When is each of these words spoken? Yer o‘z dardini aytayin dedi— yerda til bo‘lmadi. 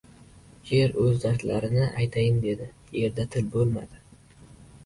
Yer 0.69 0.95
o‘z 1.01 1.19
dardini 1.25 1.83
aytayin 1.89 2.39
dedi— 2.47 2.71
yerda 3.03 3.27
til 3.37 3.49
bo‘lmadi. 3.57 4.05